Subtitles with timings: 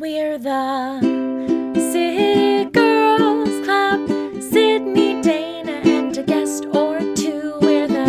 [0.00, 1.00] We're the
[1.90, 4.08] Sick Girls Club.
[4.40, 7.58] Sydney, Dana, and a guest or two.
[7.60, 8.06] We're the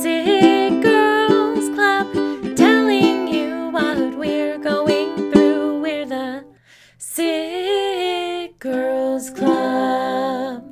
[0.00, 2.56] Sick Girls Club.
[2.56, 5.80] Telling you what we're going through.
[5.82, 6.44] We're the
[6.98, 10.62] Sick Girls Club.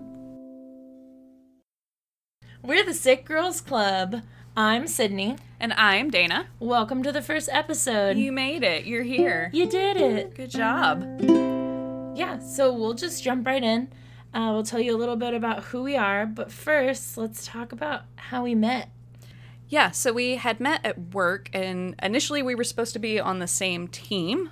[2.62, 4.22] We're the Sick Girls Club.
[4.56, 5.36] I'm Sydney.
[5.60, 6.48] And I'm Dana.
[6.58, 8.16] Welcome to the first episode.
[8.16, 8.84] You made it.
[8.84, 9.50] You're here.
[9.52, 10.34] You did it.
[10.34, 11.02] Good job.
[12.16, 13.88] Yeah, so we'll just jump right in.
[14.34, 17.72] Uh, we'll tell you a little bit about who we are, but first, let's talk
[17.72, 18.90] about how we met.
[19.68, 23.38] Yeah, so we had met at work, and initially we were supposed to be on
[23.38, 24.50] the same team.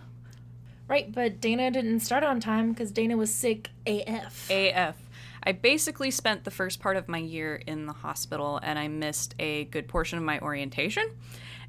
[0.87, 4.49] Right, but Dana didn't start on time because Dana was sick AF.
[4.51, 4.97] AF.
[5.43, 9.35] I basically spent the first part of my year in the hospital and I missed
[9.39, 11.05] a good portion of my orientation.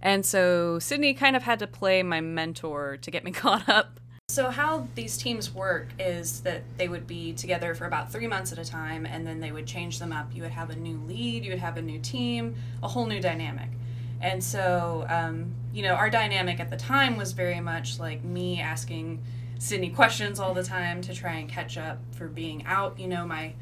[0.02, 4.00] And so Sydney kind of had to play my mentor to get me caught up.
[4.30, 8.52] So, how these teams work is that they would be together for about three months
[8.52, 10.28] at a time and then they would change them up.
[10.32, 13.20] You would have a new lead, you would have a new team, a whole new
[13.20, 13.70] dynamic.
[14.22, 18.62] And so, um, you know, our dynamic at the time was very much like me
[18.62, 19.24] asking
[19.58, 23.00] Sydney questions all the time to try and catch up for being out.
[23.00, 23.54] You know, my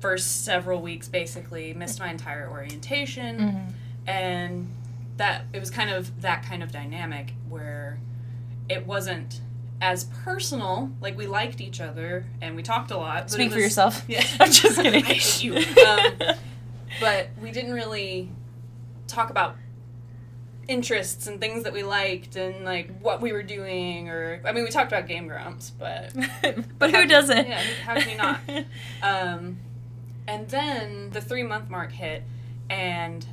[0.00, 3.74] first several weeks basically missed my entire orientation
[4.06, 4.72] and
[5.16, 7.98] that it was kind of that kind of dynamic where
[8.68, 9.40] it wasn't
[9.82, 13.58] as personal like we liked each other and we talked a lot Speak it for
[13.58, 14.02] yourself.
[14.08, 15.04] yeah I'm just kidding.
[15.40, 15.56] You
[15.86, 16.36] um,
[17.00, 18.30] but we didn't really
[19.06, 19.56] talk about
[20.68, 24.64] interests and things that we liked and like what we were doing or I mean
[24.64, 26.14] we talked about Game Grumps but
[26.78, 27.48] but who doesn't?
[27.48, 28.40] yeah how can you not
[29.02, 29.58] um,
[30.30, 32.22] and then the three month mark hit,
[32.68, 33.26] and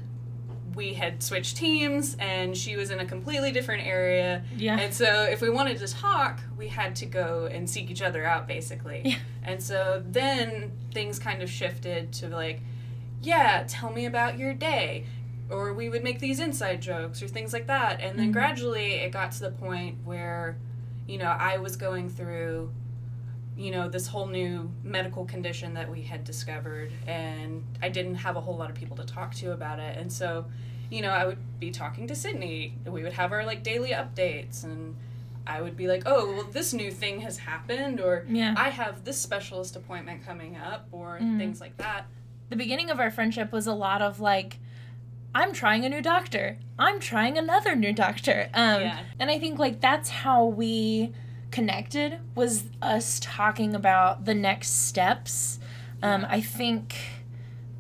[0.76, 4.44] we had switched teams, and she was in a completely different area.
[4.56, 4.78] Yeah.
[4.80, 8.24] And so, if we wanted to talk, we had to go and seek each other
[8.26, 9.02] out, basically.
[9.04, 9.18] Yeah.
[9.44, 12.60] And so then things kind of shifted to like,
[13.22, 15.06] yeah, tell me about your day.
[15.50, 18.02] Or we would make these inside jokes or things like that.
[18.02, 18.34] And then Mhm.
[18.34, 20.58] gradually it got to the point where,
[21.08, 22.72] you know, I was going through
[23.58, 28.36] you know this whole new medical condition that we had discovered and i didn't have
[28.36, 30.46] a whole lot of people to talk to about it and so
[30.92, 34.64] you know i would be talking to sydney we would have our like daily updates
[34.64, 34.96] and
[35.48, 38.54] i would be like oh well this new thing has happened or Yeah.
[38.58, 41.38] i have this specialist appointment coming up or Mhm.
[41.40, 42.06] things like that
[42.50, 44.60] the beginning of our friendship was a lot of like,
[45.36, 46.58] I'm trying a new doctor.
[46.80, 48.50] I'm trying another new doctor.
[48.54, 49.00] Um, Yeah.
[49.20, 51.12] And I think like that's how we
[51.58, 55.58] connected was us talking about the next steps.
[56.04, 56.96] Um, I think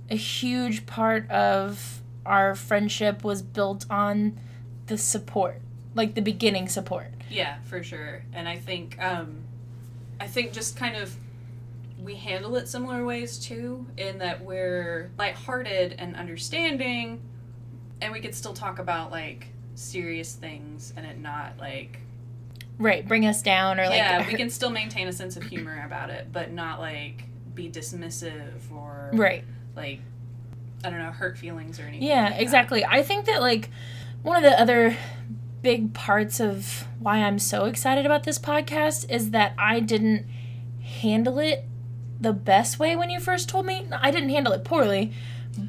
[0.09, 4.39] a huge part of our friendship was built on
[4.87, 5.61] the support,
[5.93, 7.13] like the beginning support.
[7.29, 8.23] Yeah, for sure.
[8.33, 9.43] And I think um
[10.19, 11.15] I think just kind of
[11.99, 17.21] we handle it similar ways too, in that we're lighthearted and understanding
[18.01, 21.99] and we could still talk about like serious things and it not like
[22.79, 25.81] Right, bring us down or like Yeah, we can still maintain a sense of humor
[25.85, 27.23] about it, but not like
[27.53, 29.43] be dismissive or Right.
[29.75, 29.99] like
[30.83, 32.07] I don't know, hurt feelings or anything.
[32.07, 32.85] Yeah, like exactly.
[32.85, 33.69] I think that like
[34.21, 34.95] one of the other
[35.63, 40.25] big parts of why I'm so excited about this podcast is that I didn't
[40.81, 41.65] handle it
[42.19, 43.87] the best way when you first told me.
[43.91, 45.13] I didn't handle it poorly,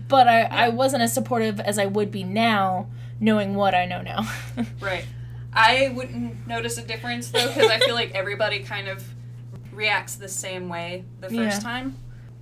[0.08, 2.88] but I, I wasn't as supportive as I would be now,
[3.18, 4.30] knowing what I know now.
[4.80, 5.04] Right.
[5.58, 9.02] I wouldn't notice a difference though because I feel like everybody kind of
[9.72, 11.58] reacts the same way the first Yeah.
[11.58, 11.96] time,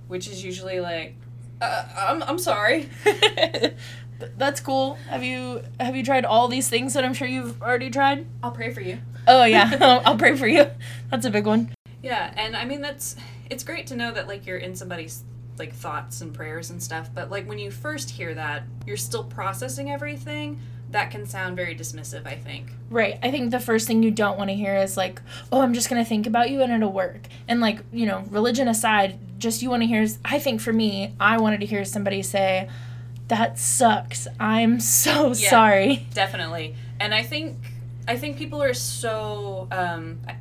[0.07, 1.15] which is usually like,
[1.61, 2.89] uh, "I'm I'm sorry."
[4.37, 4.95] That's cool.
[5.09, 8.25] Have you have you tried all these things that I'm sure you've already tried?
[8.43, 8.99] I'll pray for you.
[9.27, 10.67] Oh yeah, I'll, I'll pray for you.
[11.11, 11.71] That's a big one.
[12.03, 13.15] Yeah, and I mean that's
[13.49, 15.23] it's great to know that like you're in somebody's
[15.57, 19.23] like thoughts and prayers and stuff, but like when you first hear that, you're still
[19.23, 20.59] processing everything.
[20.91, 22.67] That can sound very dismissive, I think.
[22.89, 23.19] Right.
[23.21, 25.21] I think the first thing you don't want to hear is like,
[25.51, 28.23] "Oh, I'm just going to think about you and it'll work." And like, you know,
[28.29, 31.65] religion aside, just you want to hear is- I think for me, I wanted to
[31.65, 32.69] hear somebody say,
[33.27, 34.27] "That sucks.
[34.39, 35.49] I'm so Yeah.
[35.49, 37.57] sorry." definitely and i think
[38.07, 40.35] i think people are so um I,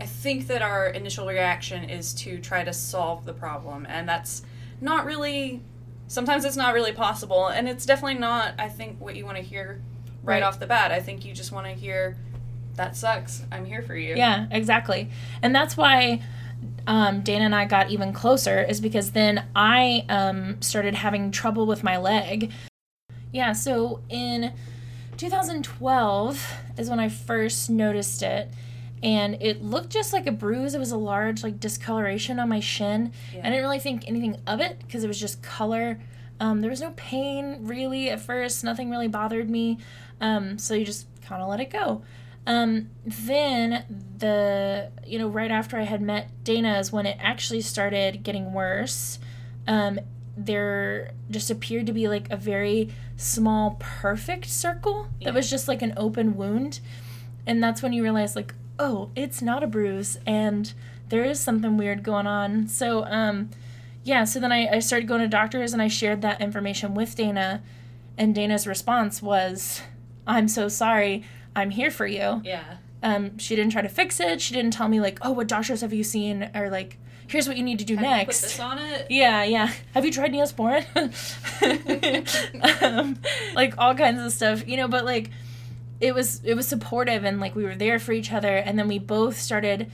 [0.00, 4.42] I think that our initial reaction is to try to solve the problem and that's
[4.80, 5.60] not really
[6.06, 9.42] sometimes it's not really possible and it's definitely not i think what you want to
[9.42, 9.82] hear
[10.22, 10.42] right, Right.
[10.42, 12.16] off the bat i think you just want to hear
[12.76, 15.10] that sucks i'm here for you Yeah, exactly.
[15.42, 16.22] And that's why
[16.86, 21.66] um, Dana and I got even closer, is because then I um, started having trouble
[21.66, 22.50] with my leg.
[23.30, 24.52] Yeah, so in
[25.16, 28.48] 2012 is when I first noticed it.
[29.02, 30.74] and it looked just like a bruise.
[30.74, 33.12] It was a large like discoloration on my shin.
[33.32, 33.40] Yeah.
[33.40, 36.00] I didn't really think anything of it because it was just color.
[36.40, 38.64] Um, there was no pain really at first.
[38.64, 39.78] Nothing really bothered me.
[40.20, 42.02] Um, so you just kind of let it go.
[42.46, 43.84] Um, then
[44.16, 48.52] the you know right after I had met Dana is when it actually started getting
[48.52, 49.18] worse.
[49.66, 50.00] Um,
[50.38, 55.82] there just appeared to be like a very small perfect circle that was just like
[55.82, 56.78] an open wound
[57.46, 60.72] and that's when you realize like oh it's not a bruise and
[61.08, 63.50] there is something weird going on so um
[64.04, 67.16] yeah so then I, I started going to doctors and i shared that information with
[67.16, 67.60] dana
[68.16, 69.82] and dana's response was
[70.28, 71.24] i'm so sorry
[71.56, 72.76] i'm here for you Yeah.
[73.02, 75.80] um she didn't try to fix it she didn't tell me like oh what doctors
[75.80, 78.48] have you seen or like here's what you need to do Have you next put
[78.48, 79.06] this on it?
[79.10, 79.70] yeah, yeah.
[79.92, 80.86] Have you tried Neosporin?
[82.82, 83.16] um,
[83.54, 84.88] like all kinds of stuff, you know.
[84.88, 85.30] But like,
[86.00, 88.88] it was it was supportive, and like we were there for each other, and then
[88.88, 89.90] we both started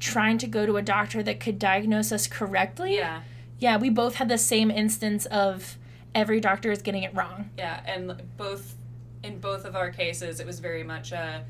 [0.00, 2.96] trying to go to a doctor that could diagnose us correctly.
[2.96, 3.22] Yeah.
[3.58, 5.78] Yeah, we both had the same instance of
[6.14, 7.48] every doctor is getting it wrong.
[7.56, 8.74] Yeah, and both
[9.24, 11.44] in both of our cases, it was very much a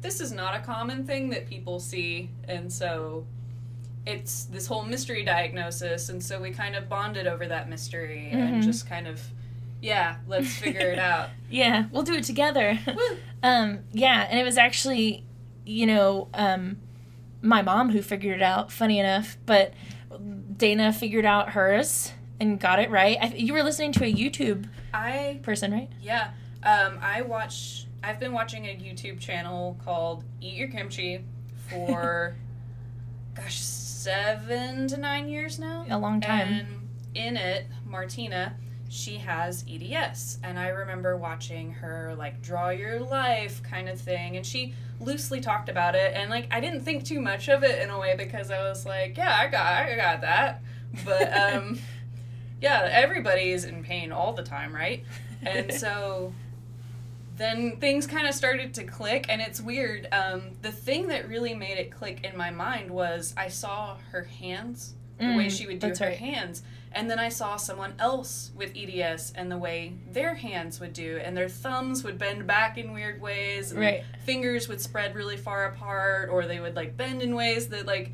[0.00, 3.24] this is not a common thing that people see, and so
[4.04, 8.56] it's this whole mystery diagnosis, and so we kind of bonded over that mystery and
[8.56, 8.64] Mhm.
[8.64, 9.20] just kind of
[9.80, 11.30] yeah, let's figure it out.
[11.50, 12.78] Yeah, we'll do it together.
[13.44, 15.24] Um, yeah, and it was actually,
[15.66, 16.76] you know, um,
[17.42, 18.70] my mom who figured it out.
[18.70, 19.74] Funny enough, but
[20.56, 23.18] Dana figured out hers and got it right.
[23.20, 25.90] I, you were listening to a YouTube I person, right?
[26.00, 26.30] yeah,
[26.62, 27.86] um, I watch.
[28.04, 31.24] I've been watching a YouTube channel called Eat Your Kimchi
[31.68, 32.36] for
[33.34, 35.84] gosh seven to nine years now.
[35.88, 36.48] A long time.
[36.48, 38.56] And in it, Martina,
[38.88, 40.38] she has EDS.
[40.42, 44.36] And I remember watching her like draw your life kind of thing.
[44.36, 46.12] And she loosely talked about it.
[46.14, 48.84] And like I didn't think too much of it in a way because I was
[48.84, 50.62] like, yeah, I got I got that.
[51.04, 51.78] But um
[52.60, 55.04] yeah, everybody's in pain all the time, right?
[55.42, 56.32] And so
[57.36, 61.54] then things kind of started to click and it's weird um, the thing that really
[61.54, 65.66] made it click in my mind was i saw her hands the way Mm, she
[65.66, 66.16] would do her right.
[66.18, 66.62] hands
[66.92, 71.18] and then i saw someone else with eds and the way their hands would do
[71.24, 74.04] and their thumbs would bend back in weird ways and Right.
[74.24, 78.12] fingers would spread really far apart or they would like bend in ways that like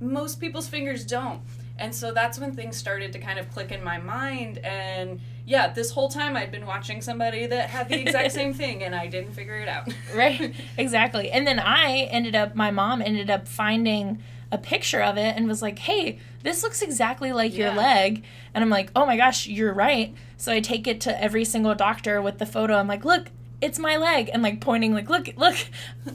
[0.00, 1.42] most people's fingers don't
[1.78, 5.68] and so that's when things started to kind of click in my mind and yeah
[5.68, 9.06] this whole time i'd been watching somebody that had the exact same thing and i
[9.06, 9.88] didn't figure it out.
[10.14, 11.30] Right exactly.
[11.30, 15.46] And then i ended up my mom ended up finding a picture of it and
[15.46, 18.24] was like hey this looks exactly like your leg.
[18.54, 20.14] And i'm like oh my gosh you're right.
[20.36, 22.74] So i take it to every single doctor with the photo.
[22.74, 24.30] I'm like look it's my leg.
[24.32, 25.56] And like pointing like look look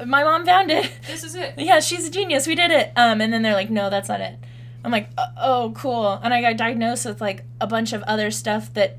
[0.05, 0.91] my mom found it.
[1.07, 1.55] This is it.
[1.57, 2.47] Yeah she's a genius.
[2.47, 2.91] We did it.
[2.95, 4.37] Um and then they're like no that's not it
[4.83, 6.19] i'm like "Uh, oh cool.
[6.23, 8.97] And i got diagnosed with like a bunch of other stuff that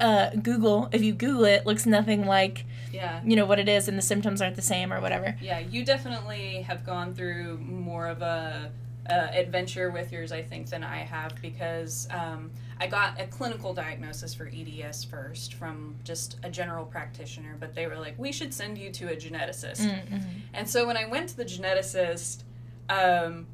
[0.00, 3.20] uh google if you google it looks nothing like yeah.
[3.24, 5.36] you know what it is and the symptoms aren't the same or whatever.
[5.40, 8.70] Yeah you definitely have gone through more of a,
[9.08, 12.50] adventure with yours i think than i have because um,
[12.80, 17.86] i got a clinical diagnosis for eds first from just a general practitioner but they
[17.86, 19.80] were like we should send you to a geneticist.
[19.80, 20.16] Mm-hmm.
[20.54, 22.42] And so when I went to the geneticist,
[22.88, 23.46] um,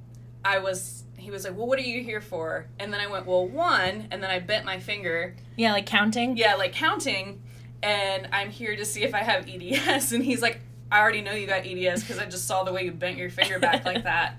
[0.44, 3.26] I was he was like, "Well, what are you here for?" And then I went,
[3.26, 7.42] "Well, one," and then I bent my finger, yeah like counting yeah, like counting,
[7.82, 10.12] and I'm here to see if I have EDS.
[10.14, 12.84] And he's like, "I already know you got EDS because I just saw the way
[12.84, 14.36] you bent your finger back like that."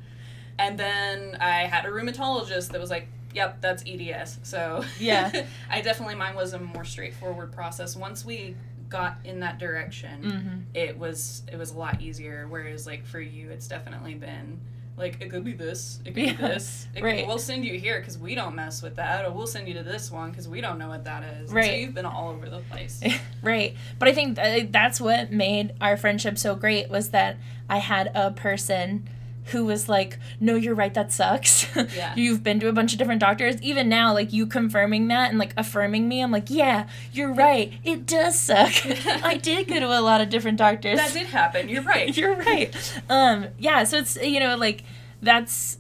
[0.58, 5.46] And then I had a rheumatologist that was like, "Yep, that's EDS." So Yeah.
[5.70, 7.96] I definitely mine was a more straightforward process.
[7.96, 8.56] Once we
[8.90, 10.60] got in that direction, mm-hmm.
[10.74, 12.48] it was it was a lot easier.
[12.50, 14.60] Whereas like for you, it's definitely been
[15.00, 16.88] like it could be this, it could Yeah, be this.
[16.94, 17.26] It could- right.
[17.28, 19.84] we'll send you here because we don't mess with that, or we'll send you to
[19.84, 21.40] this one because we don't know what that is.
[21.40, 21.80] And So Right.
[21.80, 23.02] you've been all over the place.
[23.42, 27.38] right but i think th- that's what made our friendship so great was that
[27.70, 29.08] i had a person
[29.50, 32.14] who was like no you're right that sucks Yeah.
[32.16, 35.38] you've been to a bunch of different doctors even now like you confirming that and
[35.40, 38.72] like affirming me i'm like yeah you're right it does suck
[39.24, 41.70] i did go to a lot of different doctors that did happen.
[41.70, 42.16] You're right.
[42.18, 42.74] You're right.
[43.10, 44.84] Um, yeah, so it's you know like
[45.22, 45.78] that's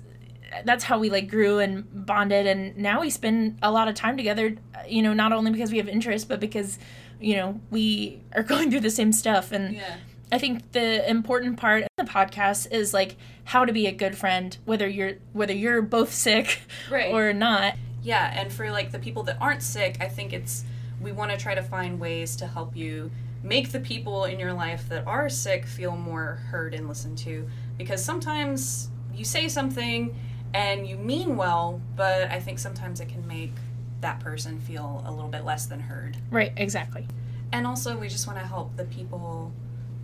[0.65, 4.17] that's how we like grew and bonded, and now we spend a lot of time
[4.17, 4.55] together.
[4.87, 6.79] You know, not only because we have interest, but because
[7.19, 9.51] you know we are going through the same stuff.
[9.51, 9.97] And yeah.
[10.31, 14.15] I think the important part of the podcast is like how to be a good
[14.17, 16.59] friend, whether you're whether you're both sick
[16.91, 17.11] Right.
[17.13, 17.75] or not.
[18.03, 20.63] Yeah, and for like the people that aren't sick, I think it's
[21.01, 23.09] we want to try to find ways to help you
[23.41, 27.47] make the people in your life that are sick feel more heard and listened to
[27.77, 30.13] because sometimes you say something
[30.53, 33.53] and you mean well, but I think sometimes it can make
[34.01, 36.17] that person feel a little bit less than heard.
[36.31, 37.07] Right, exactly.
[37.51, 39.51] And also, we just want to help the people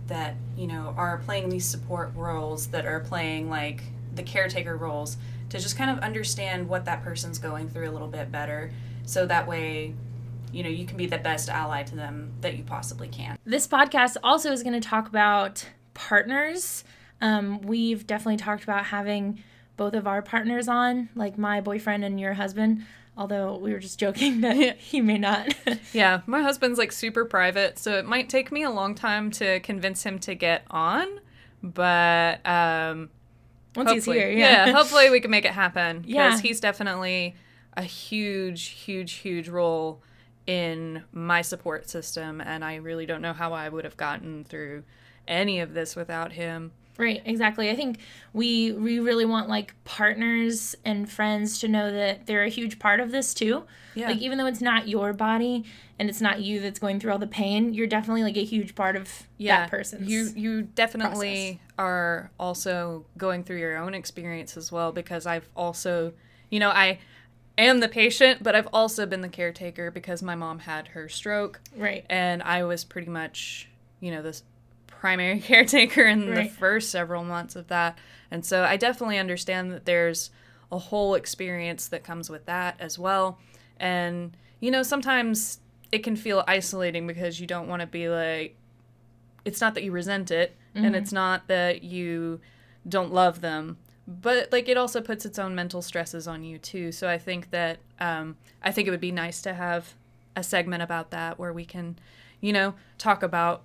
[0.06, 3.82] that, you know, are playing these support roles, that are playing like
[4.14, 5.16] the caretaker roles,
[5.50, 8.72] to just kind of understand what that person's going through a little bit better.
[9.04, 9.94] So that way,
[10.52, 13.38] you know, you can be the best ally to them that you possibly can.
[13.44, 16.84] This podcast also is going to talk about partners.
[17.20, 19.42] Um, we've definitely talked about having
[19.76, 22.84] both of our partners on, like my boyfriend and your husband.
[23.16, 25.54] Although we were just joking that he may not.
[25.92, 29.60] yeah, my husband's like super private, so it might take me a long time to
[29.60, 31.06] convince him to get on.
[31.62, 33.08] But um,
[33.74, 34.66] once he's here, yeah.
[34.66, 36.00] yeah, hopefully we can make it happen.
[36.02, 36.38] Because Yeah.
[36.40, 37.34] he's definitely
[37.76, 40.02] a huge, huge, huge role
[40.46, 44.84] in my support system, and I really don't know how I would have gotten through
[45.26, 46.72] any of this without him.
[46.98, 47.70] Right, exactly.
[47.70, 47.98] I think
[48.32, 53.00] we we really want like partners and friends to know that they're a huge part
[53.00, 53.64] of this too.
[53.94, 54.08] Yeah.
[54.08, 55.64] Like even though it's not your body
[55.98, 58.74] and it's not you that's going through all the pain, you're definitely like a huge
[58.74, 60.08] part of that person's.
[60.08, 66.12] You you definitely are also going through your own experience as well because I've also,
[66.50, 66.98] you know, I
[67.58, 71.60] am the patient, but I've also been the caretaker because my mom had her stroke
[71.76, 72.04] right.
[72.08, 73.68] and I was pretty much,
[74.00, 74.42] you know, this
[75.06, 77.96] primary caretaker in the first several months of that.
[78.32, 80.30] And so I definitely understand that there's
[80.72, 83.38] a whole experience that comes with that as well.
[83.78, 85.60] And, you know, sometimes
[85.92, 88.56] it can feel isolating because you don't want to be like,
[89.44, 92.40] it's not that you resent it and it's not that you
[92.86, 96.92] don't love them but like it also puts its own mental stresses on you too
[96.92, 99.94] so i think that um, i think it would be nice to have
[100.36, 101.96] a segment about that where we can
[102.42, 103.64] you know talk about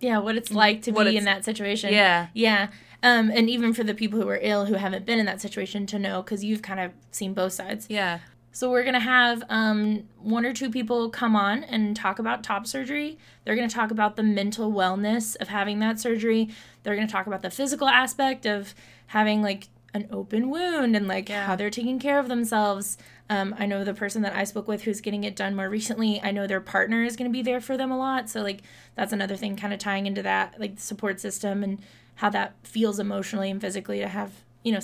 [0.00, 1.92] Yeah, what it's like to What be in that situation.
[1.92, 2.68] yeah Yeah.
[3.02, 5.86] Um, and even for the people who are ill who haven't been in that situation
[5.86, 7.86] to know because you've kind of seen both sides.
[7.88, 8.18] yeah
[8.50, 12.66] So we're gonna have um, one or two people come on and talk about top
[12.66, 13.16] surgery.
[13.44, 16.48] They're gonna talk about the mental wellness of having that surgery.
[16.82, 18.74] They're gonna talk about the physical aspect of
[19.08, 21.46] having like an open wound and like Yeah.
[21.46, 22.98] how they're taking care of themselves.
[23.30, 26.20] Um, I know the person that I spoke with who's getting it done more recently.
[26.22, 28.28] I know their partner is gonna be there for them a lot.
[28.28, 28.62] So like
[28.94, 31.80] that's another thing, kind of tying into that like the support system and
[32.16, 34.32] how that feels emotionally and physically to have
[34.64, 34.80] you know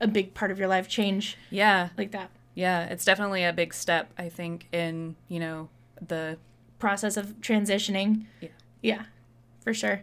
[0.00, 2.28] a big part of your life change yeah like that.
[2.54, 5.68] yeah it's definitely a big step i think in you know
[6.08, 6.36] the
[6.82, 8.24] process of transitioning.
[8.40, 8.48] Yeah.
[8.82, 9.02] Yeah,
[9.62, 10.02] for sure.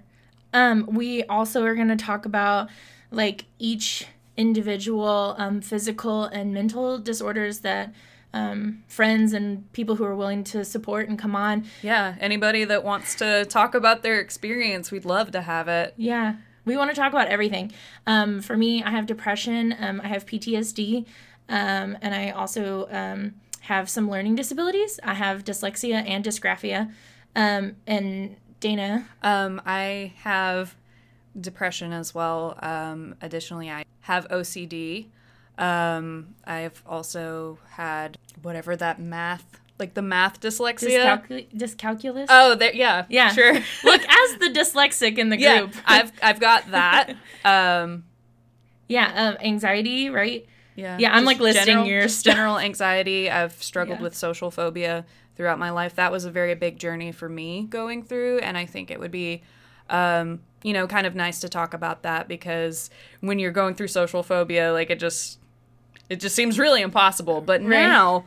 [0.54, 2.70] Um, we also are going to talk about
[3.12, 4.08] like each
[4.40, 7.94] individual um, physical and mental disorders that
[8.34, 11.66] um, friends and people who are willing to support and come on.
[11.82, 16.36] yeah anybody that wants to talk about their experience we'd love to have it Yeah,
[16.66, 17.72] we want to talk about everything.
[18.06, 21.06] Um, for me, I have depression, um, I have PTSD,
[21.50, 23.22] um, and I also um,
[23.62, 25.00] have some learning disabilities.
[25.04, 26.92] I have dyslexia and dysgraphia.
[27.36, 30.76] Um, and Dana, Um, I have
[31.40, 32.58] depression as well.
[32.62, 35.08] Um, additionally, I have OCD.
[35.58, 41.22] Um, I've also had whatever that math, like the math dyslexia.
[41.28, 42.26] Dyscalcul- dyscalculus.
[42.30, 43.54] oh, there, yeah, yeah, sure.
[43.84, 47.16] Look, as the dyslexic in the yeah, group, I've I've got that.
[47.44, 48.06] Um,
[48.88, 50.46] yeah, um, anxiety, right?
[50.76, 53.30] yeah, Yeah, I'm, like, listing general, your general anxiety.
[53.30, 54.04] I've struggled Yeah.
[54.04, 55.06] with social phobia
[55.36, 55.96] throughout my life.
[55.96, 59.12] That was a very big journey for me going through, and I think it would
[59.12, 59.44] be
[59.90, 62.90] um, you know, kind of nice to talk about that because
[63.22, 65.40] when you're going through social phobia, like it just
[66.10, 67.42] it just seems really impossible.
[67.42, 67.70] But Right.
[67.70, 68.26] now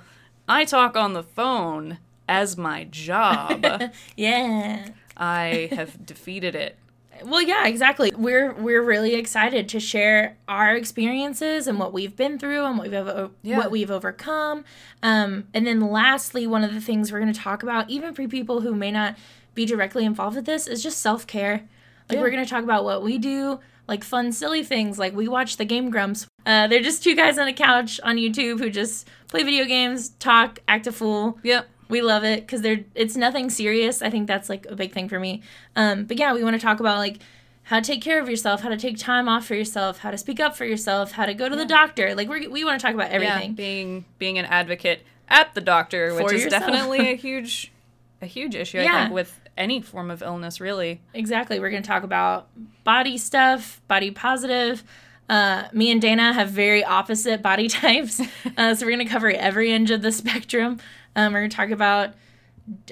[0.49, 3.66] I talk on the phone as my job.
[4.16, 4.88] Yeah.
[5.16, 6.76] I have defeated it.
[7.25, 8.12] Well, yeah, exactly.
[8.16, 12.87] We're we're really excited to share our experiences and what we've been through and what
[12.88, 13.59] we've over, Yeah.
[13.59, 14.64] what we've overcome.
[15.02, 18.26] Um, and then lastly, one of the things we're going to talk about, even for
[18.26, 19.16] people who may not
[19.55, 21.63] be directly involved with this, is just self care.
[22.09, 22.21] Like Yeah.
[22.21, 24.99] we're going to talk about what we do, like fun, silly things.
[24.99, 26.27] Like we watch the Game Grumps.
[26.45, 30.11] Uh, they're just two guys on a couch on YouTube who just play video games,
[30.19, 31.39] talk, act a fool.
[31.43, 31.69] Yep.
[31.89, 34.01] We love it because they're it's nothing serious.
[34.03, 35.43] I think that's like a big thing for me.
[35.77, 37.19] Um, but yeah, we want to talk about like
[37.65, 40.19] how to take care of yourself, how to take time off for yourself, how to
[40.19, 42.15] speak up for yourself, how to go to the doctor.
[42.15, 43.55] Like we we want to talk about Yeah, everything.
[43.55, 46.63] being being an advocate at the doctor, which For is yourself.
[46.67, 47.71] definitely a huge
[48.23, 49.03] a huge issue I Yeah.
[49.05, 51.01] think with any form of illness really.
[51.15, 51.61] Exactly.
[51.61, 52.49] We're going to talk about
[52.85, 54.83] body stuff, body positive.
[55.29, 58.21] Uh, me and Dana have very opposite body types.
[58.57, 60.79] Uh, so we're going to cover every inch of the spectrum.
[61.17, 62.15] Um, we're going to talk about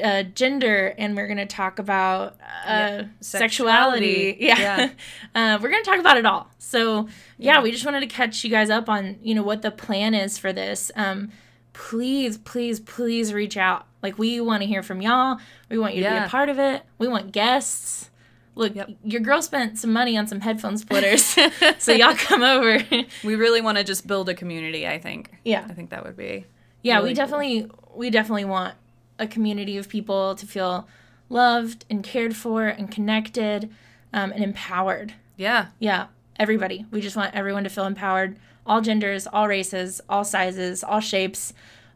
[0.02, 2.32] uh, gender and we're going to talk about
[2.66, 3.04] uh, Yeah.
[3.20, 4.32] sexuality.
[4.32, 4.36] Sexuality.
[4.40, 4.90] Yeah.
[5.34, 6.50] uh, we're going to talk about it all.
[6.58, 9.70] So, yeah, we just wanted to catch you guys up on, you know, what the
[9.70, 10.90] plan is for this.
[10.96, 11.30] Um,
[11.72, 13.86] please, please, please reach out.
[14.02, 15.38] Like, we want to hear from y'all.
[15.68, 16.82] We want you to be a part of it.
[16.98, 18.10] We want guests.
[18.56, 18.90] Look, Yep.
[19.04, 21.36] your girl spent some money on some headphone splitters.
[21.78, 22.82] so, y'all come over.
[23.24, 25.30] We really want to just build a community, I think.
[25.44, 25.66] yeah.
[25.68, 26.46] I think that would be
[26.82, 27.16] yeah really we cool.
[27.16, 28.74] definitely we definitely want
[29.18, 30.88] a community of people to feel
[31.28, 33.68] loved and cared for and connected
[34.14, 35.66] um, and empowered Yeah.
[35.78, 36.06] yeah
[36.40, 40.98] everybody we just want everyone to feel empowered all genders all races all sizes all
[41.00, 41.52] shapes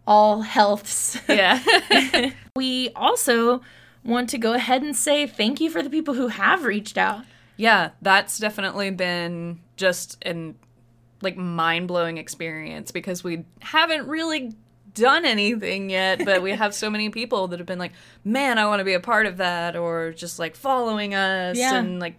[0.07, 2.31] all healths Yeah.
[2.57, 3.63] we also
[4.05, 7.25] want to go ahead and say thank you for the people who have reached out
[7.57, 10.57] yeah, that's definitely been just an
[11.23, 14.53] like mind-blowing experience because we haven't really
[14.93, 17.93] done anything yet, but we have so many people that have been like,
[18.25, 21.77] "Man, I want to be a part of that," or just like following us Yeah.
[21.77, 22.17] and like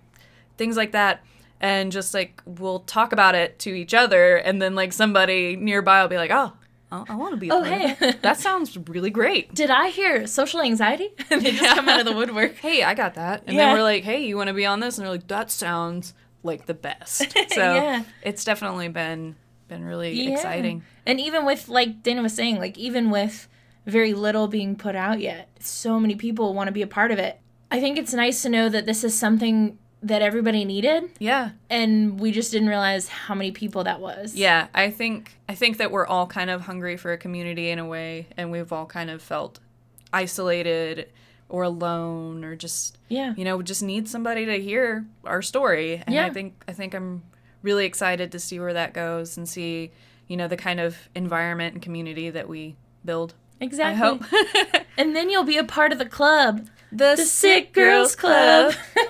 [0.57, 1.21] things like that.
[1.61, 6.01] And just like we'll talk about it to each other, and then like somebody nearby
[6.01, 6.51] will be like, "Oh,
[6.91, 7.95] I, I want to be." A Oh, hey.
[7.99, 8.21] that.
[8.21, 9.53] that sounds really great.
[9.55, 11.75] did i hear social anxiety and they just Yeah.
[11.75, 13.43] come out of the woodwork hey, I got that.
[13.47, 13.65] And Yeah.
[13.67, 14.97] then we're like, hey, you want to be on this?
[14.97, 17.35] And they're like, that sounds like the best.
[17.49, 18.03] So Yeah.
[18.21, 19.35] it's definitely been
[19.69, 20.31] been really Yeah.
[20.31, 20.83] exciting.
[21.05, 23.47] And even with like Dana was saying, like even with
[23.85, 27.17] very little being put out yet, so many people want to be a part of
[27.17, 27.39] it.
[27.71, 31.49] I think it's nice to know that this is something that everybody needed Yeah.
[31.69, 34.35] and we just didn't realize how many people that was.
[34.35, 34.67] Yeah.
[34.73, 37.85] I think I think that we're all kind of hungry for a community in a
[37.85, 39.59] way, and we've all kind of felt
[40.13, 41.09] isolated
[41.49, 43.33] or alone or just Yeah.
[43.37, 46.01] you know, just need somebody to hear our story.
[46.05, 46.25] And Yeah.
[46.25, 47.23] I think I think I'm
[47.61, 49.91] really excited to see where that goes and see,
[50.27, 53.33] you know, the kind of environment and community that we build.
[53.59, 54.01] Exactly.
[54.01, 54.23] I hope.
[54.97, 56.67] And then you'll be a part of the club.
[56.89, 58.73] the, The Sick Girls Club.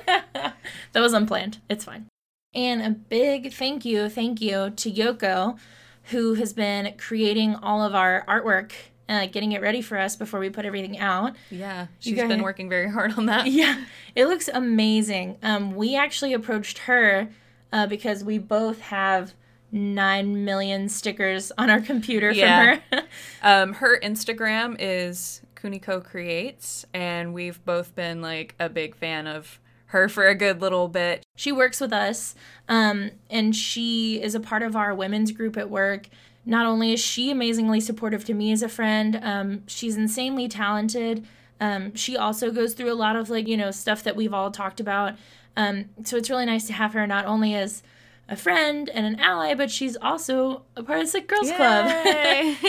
[0.96, 1.60] that was unplanned.
[1.70, 2.08] It's fine.
[2.56, 5.60] And a big thank you, thank you to Yoko,
[6.06, 8.72] who has been creating all of our artwork,
[9.10, 11.36] uh, getting it ready for us before we put everything out.
[11.52, 13.48] Yeah, she's been working very hard on that.
[13.48, 13.84] Yeah,
[14.16, 15.38] it looks amazing.
[15.44, 17.28] Um, we actually approached her
[17.74, 19.34] uh, because we both have
[19.72, 22.76] nine million stickers on our computer Yeah.
[22.90, 23.06] from her.
[23.44, 29.60] Um, her Instagram is Kuniko Creates, and we've both been like a big fan of
[29.96, 31.24] her for a good little bit.
[31.36, 32.36] she works with us,
[32.68, 36.08] um, and she is a part of our women's group at work.
[36.46, 41.26] Not only is she amazingly supportive to me as a friend, um, she's insanely talented.
[41.60, 44.52] Um, she also goes through a lot of like you know stuff that we've all
[44.52, 45.16] talked about.
[45.58, 47.82] Um, so it's really nice to have her not only as
[48.28, 51.86] a friend and an ally, but she's also a part of the Sick Girls Club.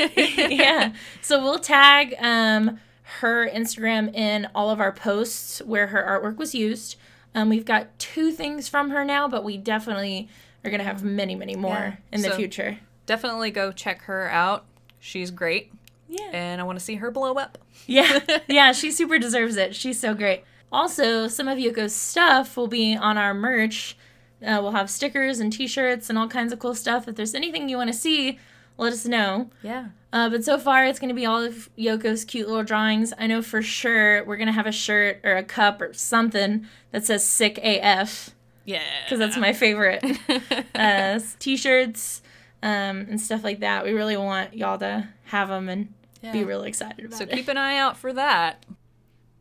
[0.51, 0.93] Yeah.
[1.23, 2.79] So we'll tag um,
[3.21, 6.97] her Instagram in all of our posts where her artwork was used.
[7.37, 10.29] Um, we've got two things from her now, but we definitely
[10.65, 11.97] are going to have many, many more Yeah.
[12.11, 12.79] in the future.
[13.05, 14.65] Definitely go check her out.
[14.99, 15.71] She's great,
[16.09, 16.31] Yeah.
[16.33, 17.59] and I want to see her blow up.
[17.87, 18.21] Yeah.
[18.49, 19.77] yeah, she super deserves it.
[19.77, 20.43] She's so great.
[20.73, 23.97] Also, some of Yoko's stuff will be on our merch.
[24.43, 27.07] Uh, we'll have stickers and t shirts and all kinds of cool stuff.
[27.07, 28.39] If there's anything you want to see,
[28.77, 29.51] let us know.
[29.63, 29.89] Yeah.
[30.17, 33.13] Uh, but so far, it's going to be all of Yoko's cute little drawings.
[33.19, 36.67] I know for sure we're going to have a shirt or a cup or something
[36.91, 38.31] that says Sick AF
[38.65, 38.81] Yeah.
[39.05, 40.03] because that's my favorite.
[40.75, 42.23] uh, T shirts
[42.63, 43.85] um, and stuff like that.
[43.85, 45.93] We really want y'all to have them and
[46.33, 47.31] be really excited about So it.
[47.33, 48.65] So keep an eye out for that.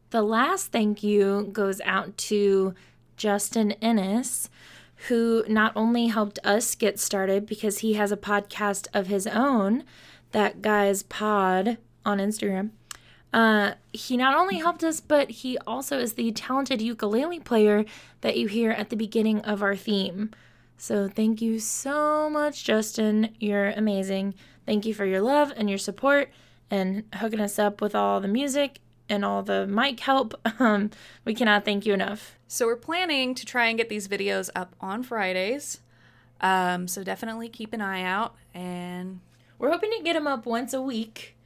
[0.10, 2.76] The last thank you goes out to
[3.16, 4.50] Justin Ennis,
[5.08, 9.86] who not only helped us get started because he has a podcast of his own,
[10.36, 12.72] that guy's pod on Instagram.
[13.32, 17.86] Uh, he not only helped us, but he also is the talented ukulele player
[18.20, 20.32] that you hear at the beginning of our theme.
[20.76, 23.34] So thank you so much, Justin.
[23.40, 24.36] You're amazing.
[24.66, 26.32] Thank you for your love and your support
[26.70, 30.34] and hooking us up with all the music and all the mic help.
[30.60, 30.92] Um,
[31.24, 32.38] we cannot thank you enough.
[32.50, 35.80] So we're planning to try and get these videos up on Fridays.
[36.42, 39.22] Um, so definitely keep an eye out and
[39.60, 41.38] We're hoping to get them up once a week.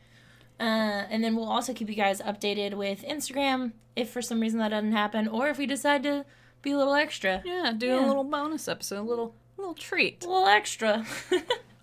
[0.60, 0.64] Uh,
[1.10, 4.70] and then we'll also keep you guys updated with Instagram if for some reason that
[4.70, 6.26] doesn't happen, or if we decide to
[6.62, 7.42] be a little extra.
[7.46, 8.06] yeah, do Yeah.
[8.06, 11.06] a little bonus episode, a little little treat, A little extra.
[11.32, 11.42] a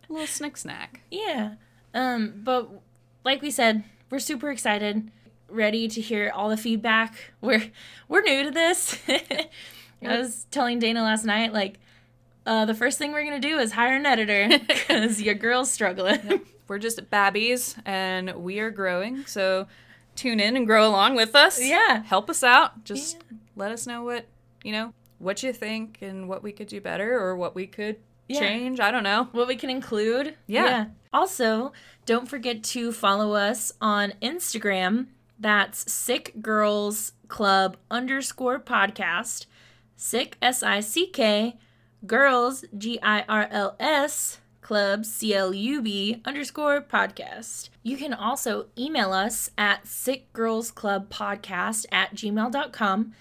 [0.08, 1.00] little snick snack.
[1.10, 1.54] yeah.
[1.94, 2.68] Um, but
[3.24, 5.10] like we said, we're super excited,
[5.48, 7.32] ready to hear all the feedback.
[7.40, 7.70] We're
[8.08, 8.98] we're new to this.
[9.08, 11.78] I was telling Dana last night, like,
[12.46, 16.40] uh, the first thing we're gonna do is hire an editor because your girl's struggling.
[16.68, 19.26] We're just babbies and we are growing.
[19.26, 19.66] So
[20.16, 21.62] tune in and grow along with us.
[21.62, 22.02] Yeah.
[22.04, 22.84] Help us out.
[22.84, 23.18] Just
[23.54, 24.26] let us know what,
[24.64, 27.96] you know, what you think and what we could do better or what we could
[28.28, 28.40] Yeah.
[28.40, 28.80] change.
[28.80, 29.28] I don't know.
[29.32, 30.34] what we can include.
[30.48, 30.86] Yeah.
[31.12, 31.72] Also,
[32.04, 35.06] don't forget to follow us on Instagram.
[35.38, 39.46] That's Sick Girls Club underscore podcast.
[39.96, 41.56] Sick S I C K
[42.04, 47.68] Girls G I R L S Club C L U B underscore podcast.
[47.82, 53.14] You can also email us at sickgirlsclubpodcast at gmail.com.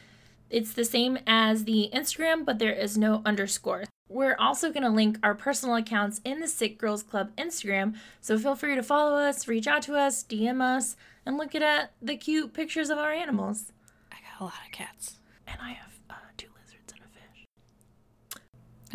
[0.50, 3.86] It's the same as the Instagram, but there is no underscore.
[4.08, 8.38] We're also going to link our personal accounts in the Sick Girls Club Instagram, so
[8.38, 11.88] feel free to follow us, reach out to us, DM us, and look at uh,
[12.02, 13.72] the cute pictures of our animals.
[14.12, 15.18] I got a lot of cats.
[15.48, 17.46] And I have uh, two lizards and a fish.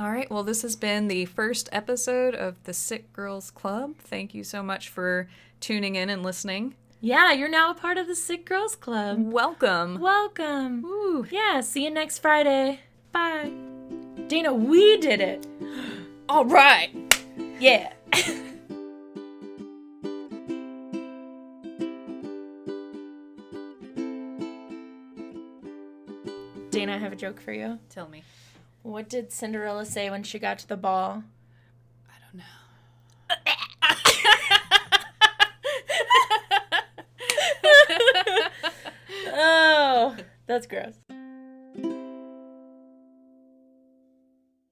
[0.00, 0.30] All right.
[0.30, 3.98] Well, this has been the first episode of the Sick Girls Club.
[3.98, 5.28] Thank you so much for
[5.60, 6.74] tuning in and listening.
[7.02, 9.18] Yeah, you're now a part of the Sick Girls Club.
[9.30, 10.00] Welcome.
[10.00, 10.80] Welcome.
[10.80, 11.26] Woo.
[11.30, 12.80] Yeah, see you next Friday.
[13.12, 13.52] Bye.
[14.26, 15.46] Dana, we did it.
[16.30, 16.88] All right.
[17.58, 17.92] Yeah.
[26.70, 27.78] Dana, I have a joke for you.
[27.90, 28.22] Tell me.
[28.82, 31.24] What did Cinderella say when she got to the ball?
[32.08, 32.44] I don't know.
[39.32, 40.16] Oh,
[40.46, 40.94] that's gross.